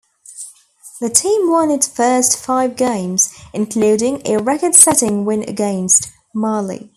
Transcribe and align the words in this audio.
The 0.99 1.11
team 1.11 1.51
won 1.51 1.69
its 1.69 1.87
first 1.87 2.35
five 2.43 2.75
games, 2.75 3.31
including 3.53 4.23
a 4.25 4.39
record-setting 4.41 5.25
win 5.25 5.47
against 5.47 6.11
Mali. 6.33 6.89